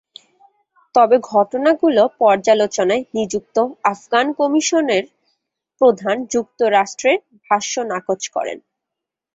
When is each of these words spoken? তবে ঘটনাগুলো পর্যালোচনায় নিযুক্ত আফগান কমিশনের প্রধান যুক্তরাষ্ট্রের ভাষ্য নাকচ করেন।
তবে 0.95 1.15
ঘটনাগুলো 1.31 2.03
পর্যালোচনায় 2.19 3.03
নিযুক্ত 3.15 3.57
আফগান 3.85 4.27
কমিশনের 4.39 5.03
প্রধান 5.81 6.15
যুক্তরাষ্ট্রের 6.33 7.17
ভাষ্য 7.47 7.73
নাকচ 7.91 8.21
করেন। 8.35 8.57